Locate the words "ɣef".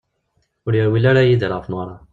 1.53-1.65